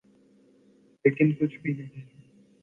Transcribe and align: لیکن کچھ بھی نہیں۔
لیکن 1.05 1.31
کچھ 1.31 1.59
بھی 1.59 1.73
نہیں۔ 1.73 2.01